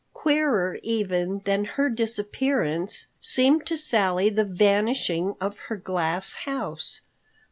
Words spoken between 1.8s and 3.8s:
disappearance seemed to